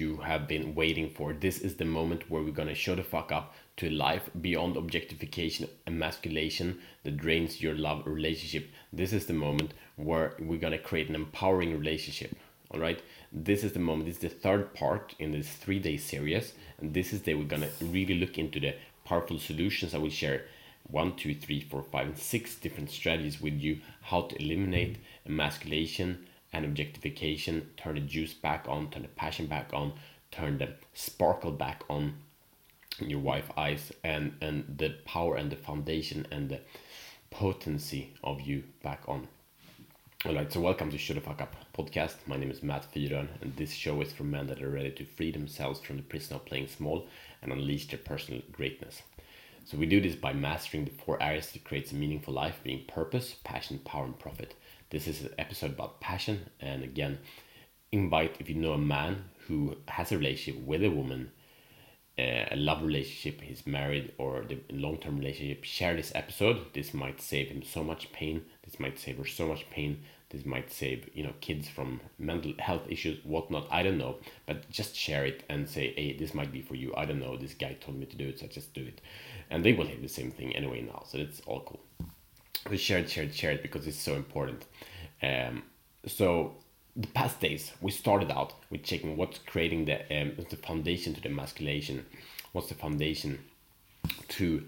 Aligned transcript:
you 0.00 0.16
have 0.16 0.48
been 0.48 0.74
waiting 0.74 1.10
for. 1.10 1.34
This 1.34 1.58
is 1.60 1.76
the 1.76 1.84
moment 1.84 2.30
where 2.30 2.42
we're 2.42 2.50
gonna 2.50 2.74
show 2.74 2.94
the 2.94 3.04
fuck 3.04 3.30
up 3.30 3.54
to 3.76 3.90
life 3.90 4.30
beyond 4.40 4.76
objectification 4.76 5.68
and 5.86 5.96
emasculation 5.96 6.80
that 7.04 7.18
drains 7.18 7.60
your 7.60 7.74
love 7.74 8.06
relationship. 8.06 8.70
This 8.92 9.12
is 9.12 9.26
the 9.26 9.34
moment 9.34 9.74
where 9.96 10.34
we're 10.38 10.58
gonna 10.58 10.78
create 10.78 11.10
an 11.10 11.14
empowering 11.14 11.78
relationship. 11.78 12.34
All 12.70 12.80
right, 12.80 13.02
this 13.30 13.62
is 13.62 13.72
the 13.72 13.78
moment. 13.78 14.06
This 14.06 14.16
is 14.16 14.22
the 14.22 14.40
third 14.40 14.74
part 14.74 15.14
in 15.18 15.32
this 15.32 15.48
three-day 15.48 15.98
series, 15.98 16.54
and 16.78 16.94
this 16.94 17.12
is 17.12 17.22
the 17.22 17.34
we're 17.34 17.44
gonna 17.44 17.68
really 17.80 18.18
look 18.18 18.38
into 18.38 18.58
the 18.58 18.74
powerful 19.04 19.38
solutions 19.38 19.94
I 19.94 19.98
will 19.98 20.08
share 20.08 20.46
one, 20.84 21.14
two, 21.16 21.34
three, 21.34 21.60
four, 21.60 21.82
five, 21.82 22.06
and 22.06 22.18
six 22.18 22.54
different 22.54 22.90
strategies 22.90 23.40
with 23.40 23.60
you 23.60 23.80
how 24.02 24.22
to 24.22 24.42
eliminate 24.42 24.96
emasculation 25.26 26.26
and 26.52 26.64
objectification, 26.64 27.70
turn 27.76 27.94
the 27.94 28.00
juice 28.00 28.34
back 28.34 28.66
on, 28.68 28.90
turn 28.90 29.02
the 29.02 29.08
passion 29.08 29.46
back 29.46 29.70
on, 29.72 29.92
turn 30.30 30.58
the 30.58 30.74
sparkle 30.94 31.52
back 31.52 31.82
on 31.88 32.14
in 32.98 33.10
your 33.10 33.20
wife 33.20 33.50
eyes, 33.56 33.92
and 34.04 34.34
and 34.40 34.76
the 34.78 34.90
power 35.04 35.36
and 35.36 35.50
the 35.50 35.56
foundation 35.56 36.26
and 36.30 36.48
the 36.48 36.60
potency 37.30 38.12
of 38.24 38.40
you 38.40 38.64
back 38.82 39.02
on. 39.06 39.28
Alright, 40.26 40.52
so 40.52 40.60
welcome 40.60 40.90
to 40.90 40.98
Shut 40.98 41.16
the 41.16 41.22
Fuck 41.22 41.40
Up 41.40 41.56
podcast. 41.74 42.16
My 42.26 42.36
name 42.36 42.50
is 42.50 42.62
Matt 42.62 42.92
Fyron, 42.92 43.28
and 43.40 43.56
this 43.56 43.72
show 43.72 44.02
is 44.02 44.12
for 44.12 44.24
men 44.24 44.48
that 44.48 44.60
are 44.60 44.68
ready 44.68 44.90
to 44.90 45.04
free 45.06 45.30
themselves 45.30 45.80
from 45.80 45.96
the 45.96 46.02
prison 46.02 46.36
of 46.36 46.44
playing 46.44 46.68
small 46.68 47.06
and 47.40 47.50
unleash 47.52 47.88
their 47.88 47.98
personal 47.98 48.42
greatness. 48.52 49.00
So 49.64 49.78
we 49.78 49.86
do 49.86 49.98
this 49.98 50.16
by 50.16 50.34
mastering 50.34 50.84
the 50.84 50.90
four 50.90 51.22
areas 51.22 51.50
that 51.52 51.64
creates 51.64 51.92
a 51.92 51.94
meaningful 51.94 52.34
life, 52.34 52.60
being 52.62 52.84
purpose, 52.86 53.36
passion, 53.44 53.78
power, 53.78 54.04
and 54.04 54.18
profit. 54.18 54.54
This 54.90 55.06
is 55.08 55.22
an 55.22 55.34
episode 55.38 55.70
about 55.70 56.00
passion, 56.00 56.50
and 56.60 56.82
again, 56.82 57.18
invite 57.92 58.36
if 58.40 58.48
you 58.48 58.56
know 58.56 58.72
a 58.72 58.78
man 58.78 59.24
who 59.46 59.76
has 59.88 60.12
a 60.12 60.18
relationship 60.18 60.62
with 60.62 60.82
a 60.82 60.90
woman, 60.90 61.30
uh, 62.18 62.46
a 62.50 62.56
love 62.56 62.82
relationship, 62.82 63.40
he's 63.40 63.66
married, 63.66 64.12
or 64.18 64.44
the 64.48 64.58
long-term 64.70 65.18
relationship, 65.18 65.64
share 65.64 65.94
this 65.94 66.12
episode. 66.14 66.74
This 66.74 66.92
might 66.92 67.20
save 67.20 67.48
him 67.48 67.62
so 67.62 67.82
much 67.82 68.12
pain. 68.12 68.44
This 68.64 68.78
might 68.78 68.98
save 68.98 69.18
her 69.18 69.26
so 69.26 69.46
much 69.46 69.68
pain. 69.70 70.02
This 70.30 70.44
might 70.44 70.72
save 70.72 71.08
you 71.14 71.24
know 71.24 71.34
kids 71.40 71.68
from 71.68 72.00
mental 72.18 72.52
health 72.58 72.82
issues, 72.88 73.24
whatnot. 73.24 73.68
I 73.70 73.82
don't 73.82 73.98
know, 73.98 74.16
but 74.46 74.68
just 74.70 74.94
share 74.94 75.24
it 75.24 75.44
and 75.48 75.68
say, 75.68 75.94
hey, 75.96 76.16
this 76.16 76.34
might 76.34 76.52
be 76.52 76.62
for 76.62 76.74
you. 76.74 76.92
I 76.96 77.04
don't 77.06 77.20
know. 77.20 77.36
This 77.36 77.54
guy 77.54 77.74
told 77.74 77.98
me 77.98 78.06
to 78.06 78.16
do 78.16 78.28
it, 78.28 78.40
so 78.40 78.46
I 78.46 78.48
just 78.48 78.74
do 78.74 78.82
it 78.82 79.00
and 79.50 79.64
they 79.64 79.72
will 79.72 79.86
have 79.86 80.00
the 80.00 80.08
same 80.08 80.30
thing 80.30 80.54
anyway 80.56 80.80
now 80.80 81.02
so 81.06 81.18
it's 81.18 81.40
all 81.40 81.60
cool 81.60 81.80
we 82.68 82.76
shared, 82.76 83.04
it 83.04 83.10
share 83.10 83.24
it 83.24 83.34
share 83.34 83.52
it 83.52 83.62
because 83.62 83.86
it's 83.86 84.00
so 84.00 84.14
important. 84.14 84.66
Um, 85.22 85.62
so 86.06 86.54
the 86.96 87.06
past 87.08 87.40
days 87.40 87.72
we 87.80 87.90
started 87.90 88.30
out 88.30 88.54
with 88.70 88.82
checking 88.82 89.16
what's 89.16 89.38
creating 89.38 89.84
the 89.84 90.00
um, 90.20 90.32
the 90.48 90.56
foundation 90.56 91.14
to 91.14 91.20
the 91.20 91.28
emasculation. 91.28 92.04
What's 92.52 92.68
the 92.68 92.74
foundation 92.74 93.38
to 94.28 94.66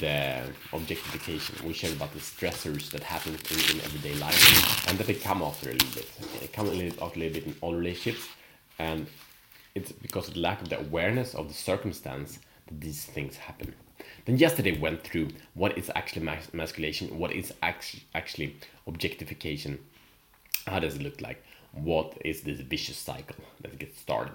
the 0.00 0.42
objectification? 0.72 1.54
We 1.66 1.72
shared 1.72 1.94
about 1.94 2.12
the 2.12 2.18
stressors 2.18 2.90
that 2.90 3.04
happen 3.04 3.34
in, 3.34 3.76
in 3.76 3.84
everyday 3.84 4.14
life 4.16 4.88
and 4.88 4.98
that 4.98 5.06
they 5.06 5.14
come 5.14 5.42
after 5.42 5.70
a 5.70 5.72
little 5.72 5.94
bit. 5.94 6.10
They 6.40 6.48
come 6.48 6.66
a 6.66 6.72
little, 6.72 7.04
after 7.04 7.20
a 7.20 7.22
little 7.22 7.34
bit 7.34 7.46
in 7.46 7.54
all 7.60 7.74
relationships 7.74 8.28
and 8.80 9.06
it's 9.74 9.92
because 9.92 10.28
of 10.28 10.34
the 10.34 10.40
lack 10.40 10.60
of 10.60 10.68
the 10.68 10.78
awareness 10.80 11.34
of 11.34 11.48
the 11.48 11.54
circumstance 11.54 12.38
that 12.66 12.80
these 12.80 13.04
things 13.04 13.36
happen 13.36 13.74
then 14.30 14.38
yesterday 14.38 14.78
went 14.78 15.02
through 15.02 15.28
what 15.54 15.76
is 15.76 15.90
actually 15.96 16.22
mas- 16.22 16.48
emasculation, 16.54 17.18
what 17.18 17.32
is 17.32 17.52
actually 17.64 18.04
actually 18.14 18.56
objectification, 18.86 19.76
how 20.68 20.78
does 20.78 20.94
it 20.94 21.02
look 21.02 21.20
like, 21.20 21.42
what 21.72 22.16
is 22.24 22.42
this 22.42 22.60
vicious 22.60 22.96
cycle 22.96 23.44
that 23.60 23.76
gets 23.80 23.98
started, 23.98 24.34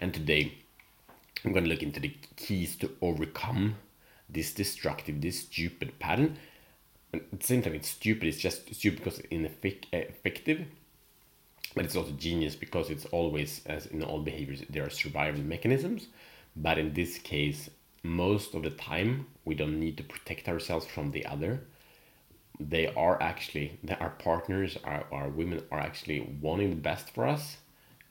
and 0.00 0.12
today 0.12 0.52
I'm 1.44 1.52
going 1.52 1.64
to 1.64 1.70
look 1.70 1.82
into 1.82 1.98
the 1.98 2.12
keys 2.36 2.76
to 2.76 2.90
overcome 3.00 3.76
this 4.28 4.52
destructive, 4.52 5.22
this 5.22 5.40
stupid 5.40 5.98
pattern. 5.98 6.36
And 7.12 7.22
at 7.32 7.40
the 7.40 7.46
same 7.46 7.62
time, 7.62 7.74
it's 7.74 7.88
stupid. 7.88 8.26
It's 8.28 8.38
just 8.38 8.74
stupid 8.74 8.98
because 8.98 9.20
it's 9.20 9.28
ineffective, 9.30 10.66
but 11.74 11.84
it's 11.84 11.96
also 11.96 12.10
genius 12.12 12.56
because 12.56 12.90
it's 12.90 13.06
always, 13.06 13.62
as 13.66 13.86
in 13.86 14.02
all 14.02 14.20
behaviors, 14.20 14.62
there 14.68 14.84
are 14.84 14.90
survival 14.90 15.40
mechanisms. 15.40 16.08
But 16.56 16.78
in 16.78 16.94
this 16.94 17.18
case, 17.18 17.70
most 18.02 18.54
of 18.54 18.62
the 18.62 18.70
time 18.70 19.26
we 19.44 19.54
don't 19.54 19.80
need 19.80 19.96
to 19.96 20.02
protect 20.02 20.48
ourselves 20.48 20.86
from 20.86 21.10
the 21.10 21.26
other. 21.26 21.60
They 22.58 22.86
are 22.94 23.20
actually 23.22 23.78
that 23.84 24.00
our 24.00 24.10
partners 24.10 24.78
our, 24.84 25.04
our 25.12 25.28
women 25.28 25.62
are 25.70 25.80
actually 25.80 26.20
wanting 26.40 26.70
the 26.70 26.76
best 26.76 27.10
for 27.10 27.26
us 27.26 27.58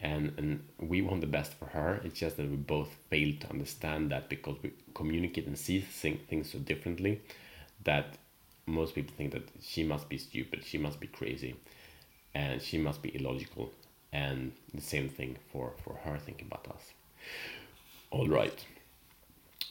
and 0.01 0.33
and 0.37 0.63
we 0.79 1.01
want 1.01 1.21
the 1.21 1.27
best 1.27 1.53
for 1.55 1.65
her. 1.67 2.01
It's 2.03 2.19
just 2.19 2.37
that 2.37 2.49
we 2.49 2.57
both 2.57 2.89
fail 3.09 3.33
to 3.39 3.49
understand 3.49 4.11
that 4.11 4.29
because 4.29 4.57
we 4.61 4.71
communicate 4.93 5.47
and 5.47 5.57
see 5.57 5.79
things 5.81 6.51
so 6.51 6.59
differently 6.59 7.21
that 7.83 8.17
most 8.67 8.95
people 8.95 9.13
think 9.15 9.31
that 9.31 9.47
she 9.61 9.83
must 9.83 10.09
be 10.09 10.17
stupid 10.17 10.63
she 10.63 10.77
must 10.79 10.99
be 10.99 11.07
crazy 11.07 11.55
and 12.33 12.59
she 12.61 12.77
must 12.79 13.01
be 13.03 13.15
illogical 13.15 13.71
and 14.11 14.51
the 14.73 14.81
same 14.81 15.07
thing 15.09 15.37
for 15.51 15.73
for 15.83 15.95
her 16.03 16.17
thinking 16.17 16.47
about 16.47 16.67
us. 16.75 16.93
All 18.11 18.27
right 18.27 18.65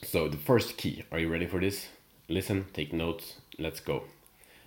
so 0.02 0.28
the 0.28 0.36
first 0.36 0.76
key, 0.76 1.04
are 1.12 1.18
you 1.18 1.28
ready 1.28 1.46
for 1.46 1.60
this? 1.60 1.88
Listen, 2.28 2.66
take 2.72 2.92
notes, 2.92 3.34
let's 3.58 3.80
go. 3.80 4.04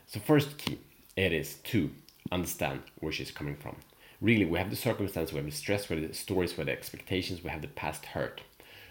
So 0.06 0.20
first 0.20 0.58
key, 0.58 0.80
it 1.16 1.34
is 1.34 1.56
to 1.66 1.92
understand 2.32 2.84
where 3.00 3.12
she's 3.12 3.32
coming 3.32 3.56
from. 3.56 3.76
Really, 4.22 4.46
we 4.46 4.58
have 4.58 4.70
the 4.70 4.76
circumstance, 4.76 5.32
we 5.32 5.38
have 5.38 5.46
the 5.46 5.52
stress, 5.52 5.90
we 5.90 6.00
have 6.00 6.08
the 6.08 6.14
stories, 6.14 6.52
we 6.52 6.58
have 6.58 6.68
the 6.68 6.72
expectations, 6.72 7.44
we 7.44 7.50
have 7.50 7.62
the 7.62 7.68
past 7.68 8.06
hurt. 8.06 8.42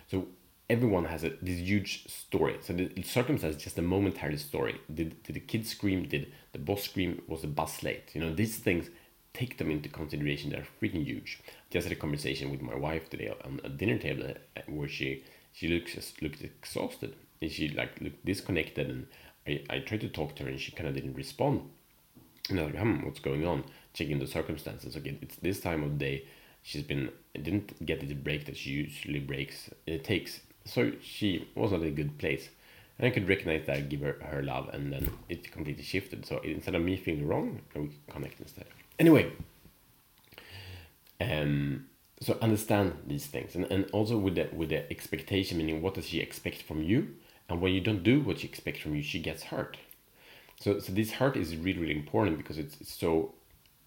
So 0.08 0.28
everyone 0.68 1.04
has 1.06 1.24
a 1.24 1.30
this 1.42 1.58
huge 1.58 2.06
story. 2.08 2.58
So 2.60 2.72
the 2.72 3.02
circumstance 3.02 3.56
is 3.56 3.62
just 3.62 3.78
a 3.78 3.82
momentary 3.82 4.36
story. 4.36 4.80
Did, 4.92 5.22
did 5.22 5.34
the 5.34 5.40
kid 5.40 5.66
scream? 5.66 6.08
Did 6.08 6.32
the 6.52 6.58
boss 6.58 6.82
scream? 6.84 7.22
Was 7.28 7.42
the 7.42 7.48
bus 7.48 7.82
late? 7.82 8.10
You 8.14 8.20
know, 8.20 8.34
these 8.34 8.56
things 8.56 8.90
take 9.34 9.58
them 9.58 9.70
into 9.70 9.88
consideration. 9.88 10.50
They're 10.50 10.66
freaking 10.80 11.04
huge. 11.04 11.40
Just 11.70 11.86
had 11.86 11.96
a 11.96 12.00
conversation 12.00 12.50
with 12.50 12.62
my 12.62 12.74
wife 12.74 13.10
today 13.10 13.32
on 13.44 13.60
a 13.64 13.68
dinner 13.68 13.98
table 13.98 14.32
uh, 14.56 14.60
where 14.66 14.88
she 14.88 15.24
she 15.56 15.68
looks 15.68 15.94
just 15.94 16.20
looked 16.20 16.42
exhausted 16.42 17.16
and 17.40 17.50
she 17.50 17.70
like 17.70 17.98
looked 18.02 18.22
disconnected 18.26 18.90
and 18.90 19.06
I, 19.46 19.62
I 19.70 19.78
tried 19.78 20.02
to 20.02 20.08
talk 20.08 20.36
to 20.36 20.42
her 20.42 20.50
and 20.50 20.60
she 20.60 20.70
kind 20.72 20.86
of 20.86 20.94
didn't 20.94 21.14
respond. 21.14 21.62
And 22.50 22.60
I 22.60 22.64
was 22.64 22.74
like 22.74 22.82
hmm 22.82 23.06
what's 23.06 23.20
going 23.20 23.46
on? 23.46 23.64
Checking 23.94 24.18
the 24.18 24.26
circumstances. 24.26 24.96
Okay 24.98 25.16
it's 25.22 25.36
this 25.36 25.60
time 25.60 25.82
of 25.82 25.98
day. 25.98 26.26
She's 26.62 26.82
been 26.82 27.08
didn't 27.32 27.86
get 27.86 28.06
the 28.06 28.14
break 28.14 28.44
that 28.44 28.58
she 28.58 28.70
usually 28.70 29.18
breaks 29.18 29.70
it 29.86 30.04
takes. 30.04 30.40
So 30.66 30.92
she 31.00 31.48
was 31.54 31.72
not 31.72 31.80
in 31.80 31.86
a 31.86 31.90
good 31.90 32.18
place. 32.18 32.50
And 32.98 33.06
I 33.06 33.10
could 33.10 33.26
recognize 33.26 33.64
that 33.66 33.88
give 33.88 34.00
her 34.00 34.18
her 34.30 34.42
love 34.42 34.68
and 34.74 34.92
then 34.92 35.10
it 35.30 35.50
completely 35.50 35.84
shifted. 35.84 36.26
So 36.26 36.38
instead 36.44 36.74
of 36.74 36.82
me 36.82 36.98
feeling 36.98 37.26
wrong 37.26 37.62
we 37.74 37.92
connect 38.10 38.40
instead. 38.40 38.66
Anyway 38.98 39.32
um 41.18 41.86
so 42.20 42.38
understand 42.40 42.94
these 43.06 43.26
things. 43.26 43.54
And, 43.54 43.64
and 43.70 43.90
also 43.92 44.16
with 44.16 44.36
the 44.36 44.48
with 44.52 44.70
the 44.70 44.90
expectation 44.90 45.58
meaning 45.58 45.82
what 45.82 45.94
does 45.94 46.06
she 46.06 46.20
expect 46.20 46.62
from 46.62 46.82
you? 46.82 47.14
And 47.48 47.60
when 47.60 47.72
you 47.72 47.80
don't 47.80 48.02
do 48.02 48.20
what 48.20 48.40
she 48.40 48.46
expects 48.46 48.80
from 48.80 48.94
you 48.94 49.02
she 49.02 49.20
gets 49.20 49.44
hurt. 49.44 49.76
So 50.60 50.78
so 50.78 50.92
this 50.92 51.12
hurt 51.12 51.36
is 51.36 51.56
really 51.56 51.78
really 51.78 51.96
important 51.96 52.38
because 52.38 52.58
it's, 52.58 52.80
it's 52.80 52.94
so 52.94 53.34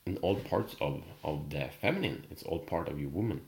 in 0.05 0.17
all 0.17 0.35
parts 0.35 0.75
of 0.79 1.03
of 1.23 1.49
the 1.49 1.69
feminine. 1.81 2.25
It's 2.29 2.43
all 2.43 2.59
part 2.59 2.87
of 2.87 2.99
your 2.99 3.09
woman. 3.09 3.41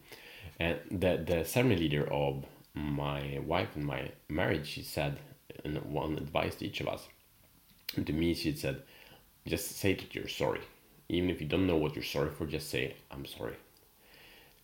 And 0.59 0.79
the 0.89 1.23
the 1.25 1.45
ceremony 1.45 1.81
leader 1.81 2.11
of 2.11 2.45
my 2.73 3.39
wife 3.45 3.75
and 3.75 3.85
my 3.85 4.11
marriage 4.29 4.67
she 4.67 4.81
said 4.81 5.19
and 5.65 5.77
one 5.83 6.17
advice 6.17 6.55
to 6.55 6.65
each 6.65 6.79
of 6.79 6.87
us 6.87 7.07
to 8.05 8.13
me 8.13 8.33
she 8.33 8.55
said 8.55 8.81
just 9.45 9.71
say 9.77 9.93
that 9.93 10.15
you're 10.15 10.27
sorry. 10.27 10.61
Even 11.09 11.29
if 11.29 11.41
you 11.41 11.47
don't 11.47 11.67
know 11.67 11.75
what 11.75 11.93
you're 11.93 12.03
sorry 12.05 12.29
for 12.31 12.45
just 12.45 12.69
say 12.69 12.95
i'm 13.11 13.25
sorry 13.25 13.55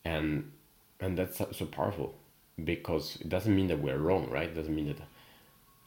and 0.06 0.52
and 1.00 1.18
that's 1.18 1.38
so 1.38 1.66
powerful 1.66 2.16
because 2.64 3.18
it 3.22 3.30
doesn't 3.30 3.56
mean 3.56 3.68
that 3.68 3.80
we're 3.80 3.98
wrong 3.98 4.30
right? 4.30 4.50
It 4.50 4.56
doesn't 4.56 4.76
mean 4.76 4.88
that 4.88 4.98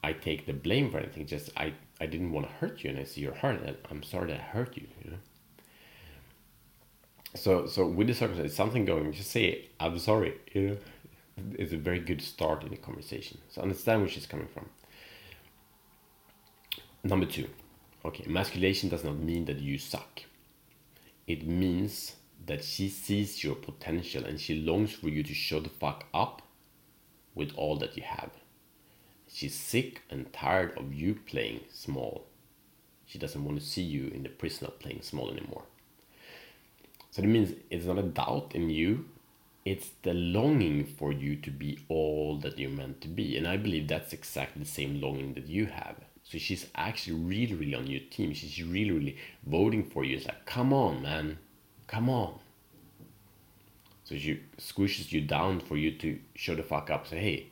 i 0.03 0.13
take 0.13 0.47
the 0.47 0.53
blame 0.53 0.91
for 0.91 0.99
anything 0.99 1.27
just 1.27 1.51
i 1.57 1.73
i 2.01 2.07
didn't 2.07 2.33
want 2.33 2.47
to 2.47 2.53
hurt 2.55 2.83
you 2.83 2.91
and 2.91 2.99
i 2.99 3.05
see 3.05 3.21
your 3.21 3.35
heart 3.35 3.61
and 3.61 3.77
i'm 3.91 4.03
sorry 4.03 4.29
that 4.29 4.41
i 4.41 4.43
hurt 4.43 4.77
you 4.77 4.87
you 5.05 5.11
know? 5.11 5.17
So 7.35 7.67
so 7.67 7.87
with 7.87 8.07
the 8.07 8.15
circumstance 8.15 8.55
something 8.55 8.85
going 8.85 9.13
just 9.13 9.31
say 9.31 9.69
i'm 9.79 9.99
sorry 9.99 10.35
you 10.53 10.69
know? 10.69 10.77
It's 11.59 11.73
a 11.73 11.77
very 11.77 12.01
good 12.01 12.21
start 12.21 12.65
in 12.65 12.71
the 12.71 12.77
conversation. 12.77 13.39
So 13.49 13.63
understand 13.63 14.03
where 14.03 14.11
she's 14.11 14.27
coming 14.27 14.49
from. 14.53 14.69
Number 17.05 17.27
two 17.27 17.49
okay 18.05 18.25
emasculation 18.27 18.89
does 18.89 19.05
not 19.05 19.17
mean 19.19 19.45
that 19.47 19.59
you 19.59 19.79
suck. 19.79 20.23
It 21.27 21.47
means 21.47 22.17
that 22.51 22.65
she 22.65 22.89
sees 22.89 23.43
your 23.43 23.55
potential 23.55 24.25
and 24.25 24.41
she 24.41 24.61
longs 24.61 24.93
for 24.93 25.09
you 25.09 25.23
to 25.23 25.35
show 25.35 25.61
the 25.61 25.69
fuck 25.69 26.05
up 26.13 26.43
with 27.35 27.53
all 27.55 27.77
that 27.77 27.97
you 27.97 28.03
have. 28.03 28.31
She's 29.29 29.55
sick 29.55 30.03
and 30.11 30.33
tired 30.33 30.77
of 30.77 30.93
you 30.93 31.15
playing 31.15 31.61
small. 31.73 32.27
She 33.07 33.19
doesn't 33.19 33.45
want 33.45 33.61
to 33.61 33.67
see 33.67 33.83
you 33.83 34.09
in 34.09 34.25
the 34.25 34.29
prison 34.29 34.67
of 34.67 34.79
playing 34.81 35.03
small 35.03 35.31
anymore. 35.31 35.65
So 37.13 37.23
that 37.23 37.29
means 37.29 37.55
it's 37.71 37.87
not 37.87 37.99
a 37.99 38.03
doubt 38.03 38.53
in 38.55 38.71
you 38.71 39.07
it's 39.65 39.91
the 40.03 40.15
longing 40.15 40.85
for 40.85 41.13
you 41.13 41.37
to 41.37 41.51
be 41.51 41.79
all 41.89 42.39
that 42.39 42.59
you're 42.59 42.71
meant 42.71 43.01
to 43.03 43.09
be. 43.09 43.37
And 43.37 43.47
I 43.47 43.57
believe 43.57 43.89
that's 43.89 44.13
exactly 44.13 44.63
the 44.63 44.69
same 44.69 45.01
longing 45.01 45.35
that 45.35 45.49
you 45.49 45.67
have. 45.67 45.97
So 46.25 46.39
she's 46.39 46.67
actually 46.75 47.21
really, 47.21 47.55
really 47.55 47.75
on 47.75 47.87
your 47.87 48.01
team. 48.11 48.33
She's 48.33 48.63
really, 48.63 48.91
really 48.91 49.17
voting 49.47 49.85
for 49.85 50.05
you. 50.05 50.17
It's 50.17 50.27
like, 50.27 50.47
come 50.47 50.73
on, 50.73 51.03
man, 51.03 51.39
come 51.91 52.09
on. 52.09 52.39
So 54.05 54.17
she 54.17 54.41
squishes 54.59 55.13
you 55.13 55.23
down 55.23 55.61
for 55.61 55.77
you 55.77 55.91
to 55.99 56.19
show 56.35 56.55
the 56.55 56.63
fuck 56.63 56.89
up. 56.89 57.07
Say, 57.07 57.19
hey, 57.19 57.47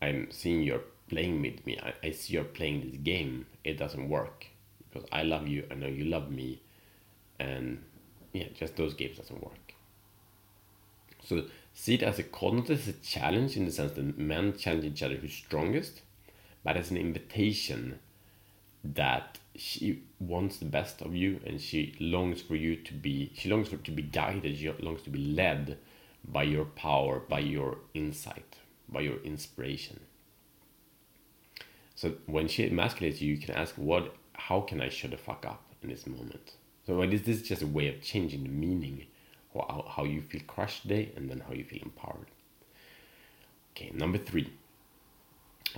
I'm 0.00 0.28
seeing 0.30 0.62
you're 0.62 0.82
playing 1.08 1.42
with 1.42 1.64
me. 1.66 1.78
I, 1.82 1.92
I 2.06 2.10
see 2.12 2.34
you're 2.34 2.44
playing 2.44 2.80
this 2.80 2.96
game. 2.96 3.46
It 3.62 3.76
doesn't 3.76 4.08
work 4.08 4.46
because 4.90 5.06
I 5.12 5.22
love 5.22 5.46
you. 5.46 5.66
I 5.70 5.74
know 5.74 5.86
you 5.86 6.04
love 6.04 6.30
me, 6.30 6.60
and 7.38 7.82
yeah, 8.32 8.48
just 8.54 8.76
those 8.76 8.94
games 8.94 9.18
doesn't 9.18 9.42
work. 9.42 9.74
So 11.22 11.44
see 11.74 11.94
it 11.94 12.02
as 12.02 12.18
a 12.18 12.24
not 12.42 12.70
as 12.70 12.88
a 12.88 12.92
challenge 12.94 13.56
in 13.56 13.66
the 13.66 13.72
sense 13.72 13.92
that 13.92 14.18
men 14.18 14.56
challenge 14.56 14.84
each 14.84 15.02
other 15.02 15.16
who's 15.16 15.32
strongest, 15.32 16.00
but 16.62 16.76
as 16.76 16.90
an 16.90 16.96
invitation 16.96 17.98
that 18.82 19.38
she 19.56 20.02
wants 20.18 20.58
the 20.58 20.64
best 20.64 21.00
of 21.00 21.14
you 21.14 21.40
and 21.46 21.60
she 21.60 21.94
longs 22.00 22.42
for 22.42 22.56
you 22.56 22.76
to 22.76 22.92
be 22.92 23.30
she 23.34 23.48
longs 23.48 23.68
for 23.68 23.76
to 23.76 23.90
be 23.90 24.02
guided 24.02 24.56
she 24.56 24.70
longs 24.80 25.02
to 25.02 25.10
be 25.10 25.18
led 25.18 25.78
by 26.26 26.42
your 26.42 26.64
power 26.64 27.20
by 27.20 27.38
your 27.38 27.78
insight 27.92 28.56
by 28.88 29.00
your 29.00 29.18
inspiration. 29.22 30.00
So 31.94 32.14
when 32.26 32.48
she 32.48 32.68
emasculates 32.68 33.20
you 33.20 33.34
you 33.34 33.38
can 33.38 33.54
ask 33.54 33.74
what 33.76 34.16
how 34.34 34.60
can 34.60 34.80
i 34.80 34.88
shut 34.88 35.12
the 35.12 35.16
fuck 35.16 35.46
up 35.46 35.62
in 35.82 35.88
this 35.88 36.06
moment? 36.06 36.54
So 36.86 37.06
this 37.06 37.28
is 37.28 37.42
just 37.42 37.62
a 37.62 37.66
way 37.66 37.88
of 37.88 38.02
changing 38.02 38.42
the 38.42 38.50
meaning 38.50 39.06
how, 39.54 39.84
how 39.88 40.04
you 40.04 40.20
feel 40.20 40.42
crushed 40.46 40.82
today 40.82 41.12
and 41.16 41.30
then 41.30 41.40
how 41.46 41.54
you 41.54 41.64
feel 41.64 41.82
empowered. 41.82 42.26
Okay 43.72 43.90
number 43.94 44.18
three 44.18 44.52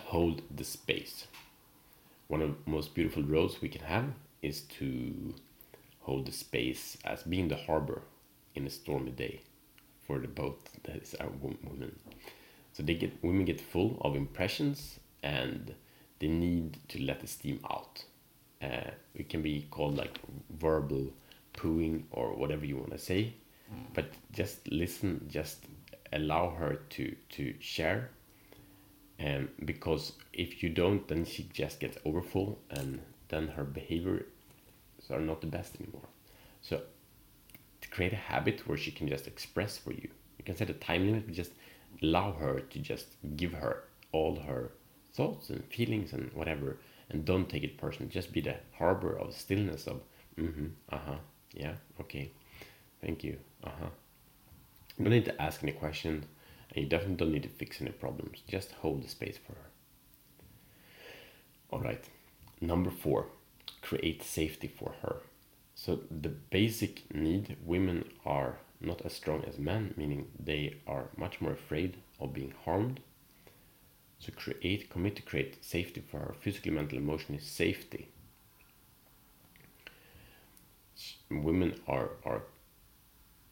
hold 0.04 0.42
the 0.54 0.64
space 0.64 1.26
one 2.28 2.42
of 2.42 2.50
the 2.50 2.70
most 2.70 2.94
beautiful 2.94 3.22
roles 3.22 3.60
we 3.60 3.68
can 3.68 3.82
have 3.82 4.06
is 4.42 4.62
to 4.62 5.34
hold 6.00 6.26
the 6.26 6.32
space 6.32 6.96
as 7.04 7.22
being 7.22 7.48
the 7.48 7.56
harbor 7.56 8.02
in 8.54 8.66
a 8.66 8.70
stormy 8.70 9.10
day 9.10 9.40
for 10.06 10.18
the 10.18 10.28
boat 10.28 10.60
that 10.84 10.96
is 10.96 11.14
our 11.20 11.28
woman. 11.40 11.96
So 12.72 12.82
they 12.82 12.94
get 12.94 13.22
women 13.22 13.44
get 13.44 13.60
full 13.60 13.98
of 14.02 14.14
impressions 14.16 15.00
and 15.22 15.74
they 16.18 16.28
need 16.28 16.78
to 16.88 17.02
let 17.02 17.20
the 17.20 17.26
steam 17.26 17.60
out. 17.70 18.04
Uh, 18.62 18.90
it 19.14 19.28
can 19.28 19.42
be 19.42 19.66
called 19.70 19.96
like 19.96 20.18
verbal 20.50 21.08
pooing 21.54 22.04
or 22.10 22.34
whatever 22.34 22.64
you 22.64 22.76
want 22.76 22.92
to 22.92 22.98
say, 22.98 23.34
but 23.94 24.06
just 24.32 24.66
listen, 24.68 25.28
just 25.30 25.66
allow 26.12 26.50
her 26.50 26.76
to 26.90 27.14
to 27.30 27.54
share 27.60 28.10
um, 29.24 29.48
because 29.64 30.12
if 30.32 30.62
you 30.62 30.68
don't 30.68 31.08
then 31.08 31.24
she 31.24 31.48
just 31.52 31.80
gets 31.80 31.98
overfull 32.04 32.58
and 32.70 33.00
then 33.28 33.48
her 33.48 33.64
behaviors 33.64 34.24
are 35.10 35.20
not 35.20 35.40
the 35.40 35.46
best 35.46 35.76
anymore. 35.80 36.08
So 36.62 36.82
to 37.80 37.88
create 37.88 38.12
a 38.12 38.16
habit 38.16 38.66
where 38.66 38.78
she 38.78 38.90
can 38.90 39.08
just 39.08 39.26
express 39.26 39.78
for 39.78 39.92
you 39.92 40.08
you 40.38 40.44
can 40.44 40.56
set 40.56 40.70
a 40.70 40.74
time 40.74 41.06
limit 41.06 41.30
just 41.32 41.52
allow 42.02 42.32
her 42.32 42.60
to 42.60 42.78
just 42.78 43.06
give 43.36 43.52
her 43.52 43.84
all 44.12 44.36
her 44.36 44.72
thoughts 45.14 45.50
and 45.50 45.64
feelings 45.66 46.12
and 46.12 46.30
whatever 46.34 46.78
and 47.10 47.24
don't 47.24 47.48
take 47.48 47.62
it 47.62 47.78
personally 47.78 48.10
just 48.10 48.32
be 48.32 48.40
the 48.40 48.56
harbor 48.78 49.16
of 49.18 49.34
stillness 49.34 49.86
of 49.86 50.00
mm-hmm 50.38 50.66
uh-huh 50.90 51.16
yeah 51.54 51.74
okay 52.00 52.30
thank 53.00 53.24
you 53.24 53.36
uh-huh. 53.64 53.88
You 54.98 55.04
don't 55.04 55.12
need 55.12 55.24
to 55.26 55.42
ask 55.42 55.62
any 55.62 55.72
questions 55.72 56.24
and 56.76 56.84
you 56.84 56.88
definitely 56.90 57.16
don't 57.16 57.32
need 57.32 57.42
to 57.42 57.48
fix 57.48 57.80
any 57.80 57.90
problems. 57.90 58.42
Just 58.46 58.72
hold 58.72 59.02
the 59.02 59.08
space 59.08 59.38
for 59.38 59.54
her. 59.54 59.70
All 61.70 61.80
right. 61.80 62.04
Number 62.60 62.90
four, 62.90 63.28
create 63.80 64.22
safety 64.22 64.68
for 64.68 64.94
her. 65.02 65.16
So 65.74 66.00
the 66.10 66.28
basic 66.28 67.12
need 67.14 67.56
women 67.64 68.04
are 68.26 68.58
not 68.80 69.00
as 69.06 69.14
strong 69.14 69.42
as 69.44 69.58
men, 69.58 69.94
meaning 69.96 70.28
they 70.38 70.76
are 70.86 71.06
much 71.16 71.40
more 71.40 71.52
afraid 71.52 71.96
of 72.20 72.34
being 72.34 72.52
harmed. 72.64 73.00
So 74.18 74.32
create, 74.36 74.90
commit 74.90 75.16
to 75.16 75.22
create 75.22 75.64
safety 75.64 76.02
for 76.02 76.18
her. 76.18 76.34
Physically, 76.40 76.72
mental, 76.72 76.98
emotionally 76.98 77.40
safety. 77.40 78.08
Women 81.30 81.80
are 81.86 82.10
are 82.24 82.42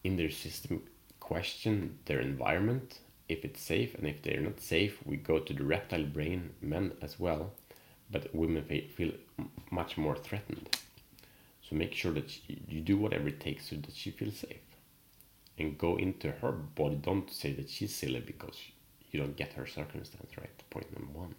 in 0.02 0.16
their 0.16 0.30
system 0.30 0.82
question 1.20 1.98
their 2.04 2.20
environment 2.20 2.98
if 3.28 3.44
it's 3.44 3.60
safe 3.60 3.94
and 3.94 4.06
if 4.06 4.22
they're 4.22 4.40
not 4.40 4.60
safe 4.60 4.98
we 5.06 5.16
go 5.16 5.38
to 5.38 5.52
the 5.52 5.64
reptile 5.64 6.04
brain 6.04 6.50
men 6.60 6.92
as 7.02 7.18
well 7.18 7.52
but 8.10 8.34
women 8.34 8.64
feel 8.96 9.12
much 9.70 9.96
more 9.96 10.16
threatened. 10.16 10.78
So 11.62 11.76
make 11.76 11.94
sure 11.94 12.12
that 12.12 12.38
you 12.68 12.80
do 12.80 12.96
whatever 12.96 13.28
it 13.28 13.40
takes 13.40 13.70
so 13.70 13.76
that 13.76 13.94
she 13.94 14.10
feels 14.10 14.36
safe. 14.36 14.60
And 15.58 15.78
go 15.78 15.96
into 15.96 16.30
her 16.30 16.52
body. 16.52 16.96
Don't 16.96 17.30
say 17.30 17.52
that 17.52 17.70
she's 17.70 17.94
silly 17.94 18.20
because 18.20 18.56
you 19.10 19.20
don't 19.20 19.36
get 19.36 19.54
her 19.54 19.66
circumstance 19.66 20.30
right? 20.38 20.70
Point 20.70 20.98
number 20.98 21.18
one. 21.18 21.34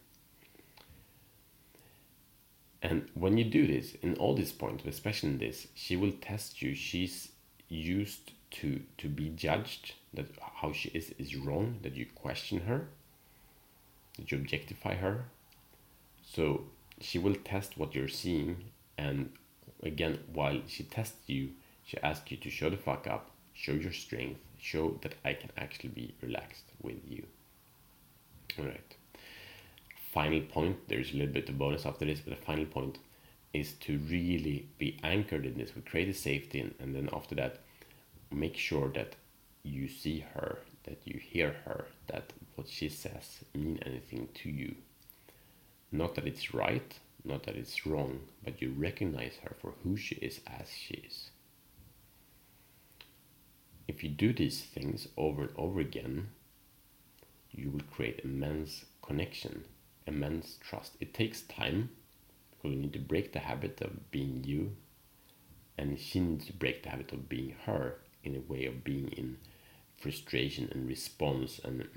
And 2.81 3.09
when 3.13 3.37
you 3.37 3.45
do 3.45 3.67
this 3.67 3.95
in 4.01 4.15
all 4.15 4.35
these 4.35 4.51
points 4.51 4.85
especially 4.85 5.29
in 5.29 5.37
this 5.37 5.67
she 5.73 5.95
will 5.95 6.13
test 6.13 6.61
you. 6.61 6.75
She's 6.75 7.31
used 7.67 8.31
to 8.51 8.81
to 8.97 9.07
be 9.07 9.29
judged 9.29 9.93
that 10.15 10.27
how 10.61 10.71
she 10.71 10.89
is 10.89 11.13
is 11.17 11.35
wrong 11.35 11.79
that 11.83 11.95
you 11.95 12.05
question 12.15 12.61
her 12.61 12.87
that 14.17 14.31
you 14.31 14.37
objectify 14.37 14.95
her. 14.95 15.25
So 16.23 16.63
she 17.01 17.19
will 17.19 17.35
test 17.35 17.77
what 17.77 17.93
you're 17.93 18.07
seeing 18.07 18.71
and 18.97 19.31
again 19.83 20.19
while 20.33 20.61
she 20.67 20.83
tests 20.83 21.27
you 21.27 21.49
she 21.83 21.97
asks 22.01 22.31
you 22.31 22.37
to 22.37 22.49
show 22.49 22.69
the 22.69 22.77
fuck 22.77 23.07
up 23.07 23.31
show 23.53 23.73
your 23.73 23.91
strength 23.91 24.39
show 24.57 24.97
that 25.01 25.15
i 25.25 25.33
can 25.33 25.51
actually 25.57 25.89
be 25.89 26.13
relaxed 26.21 26.71
with 26.81 26.97
you. 27.07 27.25
All 28.57 28.65
right 28.65 28.95
final 30.13 30.39
point 30.39 30.77
there's 30.87 31.11
a 31.11 31.17
little 31.17 31.33
bit 31.33 31.49
of 31.49 31.57
bonus 31.57 31.85
after 31.85 32.05
this 32.05 32.21
but 32.21 32.29
the 32.29 32.45
final 32.45 32.65
point 32.65 32.97
is 33.51 33.73
to 33.73 33.97
really 34.09 34.65
be 34.77 34.97
anchored 35.03 35.45
in 35.45 35.57
this 35.57 35.75
we 35.75 35.81
create 35.81 36.07
a 36.07 36.13
safety 36.13 36.61
and, 36.61 36.73
and 36.79 36.95
then 36.95 37.09
after 37.11 37.35
that 37.35 37.59
make 38.31 38.55
sure 38.55 38.87
that 38.89 39.15
you 39.65 39.87
see 39.87 40.19
her, 40.33 40.59
that 40.83 41.01
you 41.05 41.19
hear 41.19 41.55
her, 41.65 41.85
that 42.07 42.31
what 42.55 42.69
she 42.69 42.87
says 42.87 43.39
mean 43.53 43.79
anything 43.85 44.29
to 44.35 44.49
you. 44.49 44.75
Not 45.91 46.15
that 46.15 46.27
it's 46.27 46.53
right, 46.53 46.99
not 47.23 47.43
that 47.43 47.55
it's 47.55 47.85
wrong, 47.85 48.19
but 48.43 48.61
you 48.61 48.73
recognize 48.77 49.37
her 49.43 49.55
for 49.59 49.73
who 49.83 49.97
she 49.97 50.15
is 50.15 50.39
as 50.45 50.69
she 50.69 50.95
is. 50.95 51.31
If 53.87 54.03
you 54.03 54.09
do 54.09 54.33
these 54.33 54.61
things 54.61 55.07
over 55.17 55.43
and 55.43 55.51
over 55.55 55.79
again, 55.79 56.29
you 57.51 57.71
will 57.71 57.83
create 57.91 58.21
immense 58.23 58.85
connection, 59.01 59.65
immense 60.05 60.57
trust. 60.61 60.93
It 60.99 61.13
takes 61.13 61.41
time 61.41 61.89
because 62.51 62.75
you 62.75 62.81
need 62.81 62.93
to 62.93 62.99
break 62.99 63.33
the 63.33 63.39
habit 63.39 63.81
of 63.81 64.11
being 64.11 64.43
you, 64.43 64.75
and 65.77 65.99
she 65.99 66.19
needs 66.19 66.45
to 66.47 66.53
break 66.53 66.83
the 66.83 66.89
habit 66.89 67.11
of 67.11 67.29
being 67.29 67.55
her 67.65 67.97
in 68.23 68.35
a 68.35 68.51
way 68.51 68.65
of 68.65 68.83
being 68.83 69.09
in 69.09 69.37
frustration 69.97 70.69
and 70.71 70.87
response 70.87 71.59
and 71.63 71.87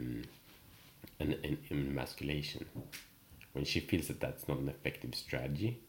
and, 1.21 1.33
and, 1.43 1.59
and 1.71 1.89
emasculation. 1.89 2.65
When 3.53 3.65
she 3.65 3.81
feels 3.81 4.09
that 4.09 4.21
that's 4.21 4.47
not 4.49 4.59
an 4.59 4.69
effective 4.69 5.15
strategy, 5.15 5.81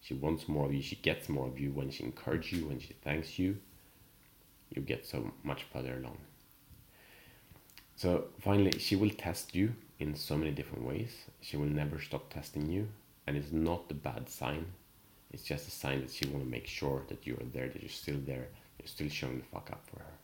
she 0.00 0.14
wants 0.14 0.48
more 0.48 0.66
of 0.66 0.74
you, 0.74 0.82
she 0.82 0.96
gets 0.96 1.28
more 1.28 1.46
of 1.46 1.58
you 1.58 1.70
when 1.70 1.90
she 1.90 2.02
encourages 2.02 2.52
you, 2.52 2.66
when 2.66 2.80
she 2.80 2.94
thanks 3.04 3.38
you, 3.38 3.58
you 4.70 4.82
get 4.82 5.06
so 5.06 5.32
much 5.44 5.64
further 5.72 5.96
along. 5.98 6.18
So 7.96 8.24
finally, 8.40 8.78
she 8.78 8.96
will 8.96 9.10
test 9.10 9.54
you 9.54 9.74
in 10.00 10.16
so 10.16 10.36
many 10.36 10.50
different 10.50 10.84
ways. 10.84 11.12
She 11.40 11.56
will 11.56 11.66
never 11.66 12.00
stop 12.00 12.32
testing 12.32 12.68
you, 12.68 12.88
and 13.26 13.36
it's 13.36 13.52
not 13.52 13.84
a 13.90 13.94
bad 13.94 14.28
sign. 14.28 14.66
It's 15.30 15.44
just 15.44 15.68
a 15.68 15.70
sign 15.70 16.00
that 16.00 16.10
she 16.10 16.26
want 16.26 16.44
to 16.44 16.50
make 16.50 16.66
sure 16.66 17.02
that 17.08 17.26
you 17.26 17.34
are 17.34 17.50
there, 17.52 17.68
that 17.68 17.80
you're 17.80 17.88
still 17.88 18.18
there, 18.26 18.48
you're 18.78 18.88
still 18.88 19.08
showing 19.08 19.38
the 19.38 19.44
fuck 19.44 19.70
up 19.70 19.86
for 19.86 20.00
her. 20.00 20.14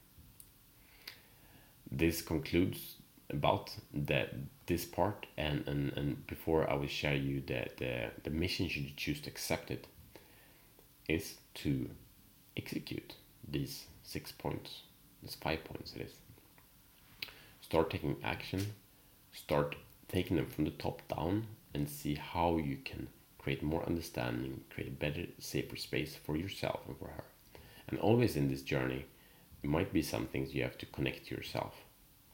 This 1.91 2.23
concludes 2.23 2.97
about 3.31 3.75
the 3.93 4.29
this 4.67 4.85
part 4.85 5.27
and, 5.37 5.67
and, 5.67 5.93
and 5.97 6.27
before 6.27 6.71
I 6.71 6.75
will 6.75 6.87
share 6.87 7.15
you 7.17 7.43
that 7.47 7.79
the, 7.79 8.11
the 8.23 8.31
mission 8.31 8.69
should 8.69 8.85
you 8.85 8.93
choose 8.97 9.21
to 9.23 9.31
accept 9.31 9.71
it 9.71 9.87
is 11.09 11.37
to 11.55 11.89
execute 12.57 13.15
these 13.51 13.87
six 14.03 14.31
points, 14.31 14.83
these 15.23 15.37
five 15.37 15.65
points 15.65 15.95
it 15.97 16.03
is. 16.03 16.13
Start 17.63 17.91
taking 17.91 18.17
action, 18.23 18.75
start 19.33 19.77
taking 20.09 20.37
them 20.37 20.47
from 20.47 20.65
the 20.65 20.71
top 20.71 21.01
down 21.09 21.47
and 21.73 21.89
see 21.89 22.15
how 22.15 22.59
you 22.59 22.77
can 22.85 23.09
create 23.39 23.63
more 23.63 23.87
understanding, 23.87 24.61
create 24.69 24.89
a 24.89 24.93
better, 24.93 25.25
safer 25.39 25.77
space 25.77 26.15
for 26.15 26.37
yourself 26.37 26.81
and 26.87 26.99
for 26.99 27.09
her. 27.09 27.25
And 27.89 27.99
always 27.99 28.37
in 28.37 28.49
this 28.49 28.63
journey, 28.63 29.07
might 29.63 29.93
be 29.93 30.03
some 30.03 30.27
things 30.27 30.55
you 30.55 30.63
have 30.63 30.79
to 30.79 30.87
connect 30.87 31.27
to 31.29 31.35
yourself, 31.35 31.75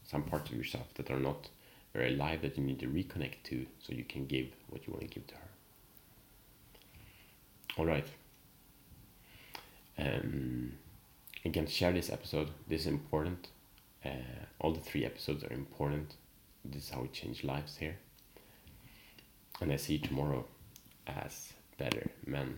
some 0.03 0.23
parts 0.23 0.51
of 0.51 0.57
yourself 0.57 0.93
that 0.95 1.09
are 1.09 1.19
not 1.19 1.49
very 1.93 2.13
alive 2.13 2.41
that 2.41 2.57
you 2.57 2.63
need 2.63 2.79
to 2.79 2.87
reconnect 2.87 3.43
to 3.45 3.65
so 3.79 3.93
you 3.93 4.03
can 4.03 4.25
give 4.25 4.47
what 4.69 4.85
you 4.85 4.93
want 4.93 5.01
to 5.01 5.13
give 5.13 5.25
to 5.27 5.35
her. 5.35 5.49
All 7.77 7.85
right. 7.85 8.07
Um, 9.97 10.73
again, 11.43 11.67
share 11.67 11.93
this 11.93 12.09
episode. 12.09 12.49
This 12.67 12.81
is 12.81 12.87
important. 12.87 13.47
Uh, 14.05 14.09
all 14.59 14.73
the 14.73 14.79
three 14.81 15.05
episodes 15.05 15.43
are 15.43 15.53
important. 15.53 16.15
This 16.63 16.83
is 16.83 16.89
how 16.89 17.01
we 17.01 17.07
change 17.07 17.43
lives 17.43 17.77
here. 17.77 17.97
And 19.61 19.71
I 19.71 19.77
see 19.77 19.93
you 19.93 19.99
tomorrow 19.99 20.45
as 21.07 21.53
better 21.77 22.11
men. 22.25 22.57